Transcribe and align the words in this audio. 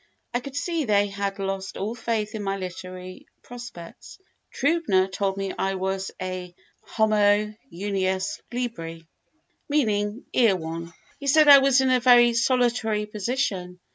I 0.33 0.39
could 0.39 0.55
see 0.55 0.83
they 0.85 1.05
had 1.09 1.37
lost 1.37 1.77
all 1.77 1.93
faith 1.93 2.33
in 2.33 2.41
my 2.41 2.57
literary 2.57 3.27
prospects. 3.43 4.17
Trübner 4.51 5.11
told 5.11 5.37
me 5.37 5.53
I 5.55 5.75
was 5.75 6.09
a 6.19 6.55
homo 6.81 7.53
unius 7.71 8.41
libri, 8.51 9.05
meaning 9.69 10.25
Erewhon. 10.33 10.91
He 11.19 11.27
said 11.27 11.47
I 11.47 11.59
was 11.59 11.81
in 11.81 11.91
a 11.91 11.99
very 11.99 12.33
solitary 12.33 13.05
position. 13.05 13.79